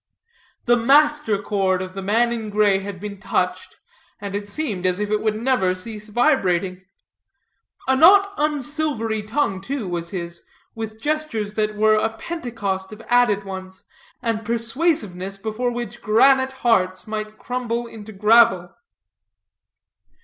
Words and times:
The 0.65 0.75
master 0.77 1.39
chord 1.39 1.79
of 1.79 1.93
the 1.93 2.01
man 2.01 2.33
in 2.33 2.49
gray 2.49 2.79
had 2.79 2.99
been 2.99 3.19
touched, 3.19 3.77
and 4.19 4.33
it 4.33 4.49
seemed 4.49 4.87
as 4.87 4.99
if 4.99 5.11
it 5.11 5.21
would 5.21 5.39
never 5.39 5.75
cease 5.75 6.09
vibrating. 6.09 6.81
A 7.87 7.95
not 7.95 8.33
unsilvery 8.37 9.21
tongue, 9.21 9.61
too, 9.61 9.87
was 9.87 10.09
his, 10.09 10.41
with 10.73 10.99
gestures 10.99 11.53
that 11.53 11.75
were 11.75 11.93
a 11.97 12.17
Pentecost 12.17 12.91
of 12.91 13.03
added 13.09 13.43
ones, 13.43 13.83
and 14.23 14.43
persuasiveness 14.43 15.37
before 15.37 15.69
which 15.69 16.01
granite 16.01 16.51
hearts 16.65 17.05
might 17.05 17.37
crumble 17.37 17.85
into 17.85 18.11
gravel. 18.11 18.73